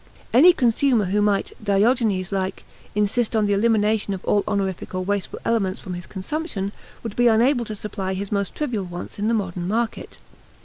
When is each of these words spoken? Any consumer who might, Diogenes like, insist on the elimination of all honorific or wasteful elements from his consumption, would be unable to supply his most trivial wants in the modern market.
Any 0.33 0.51
consumer 0.51 1.05
who 1.05 1.21
might, 1.21 1.51
Diogenes 1.63 2.31
like, 2.31 2.63
insist 2.95 3.35
on 3.35 3.45
the 3.45 3.53
elimination 3.53 4.15
of 4.15 4.25
all 4.25 4.43
honorific 4.47 4.95
or 4.95 5.01
wasteful 5.01 5.37
elements 5.45 5.79
from 5.79 5.93
his 5.93 6.07
consumption, 6.07 6.71
would 7.03 7.15
be 7.15 7.27
unable 7.27 7.65
to 7.65 7.75
supply 7.75 8.15
his 8.15 8.31
most 8.31 8.55
trivial 8.55 8.85
wants 8.85 9.19
in 9.19 9.27
the 9.27 9.35
modern 9.35 9.67
market. 9.67 10.17